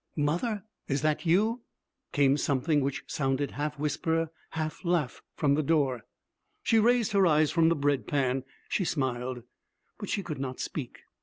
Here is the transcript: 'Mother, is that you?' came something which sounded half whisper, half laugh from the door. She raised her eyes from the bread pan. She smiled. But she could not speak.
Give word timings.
'Mother, 0.15 0.63
is 0.87 1.03
that 1.03 1.27
you?' 1.27 1.61
came 2.11 2.35
something 2.35 2.81
which 2.81 3.03
sounded 3.05 3.51
half 3.51 3.77
whisper, 3.77 4.31
half 4.49 4.83
laugh 4.83 5.21
from 5.35 5.53
the 5.53 5.61
door. 5.61 6.05
She 6.63 6.79
raised 6.79 7.11
her 7.11 7.27
eyes 7.27 7.51
from 7.51 7.69
the 7.69 7.75
bread 7.75 8.07
pan. 8.07 8.43
She 8.67 8.83
smiled. 8.83 9.43
But 9.99 10.09
she 10.09 10.23
could 10.23 10.39
not 10.39 10.59
speak. 10.59 11.01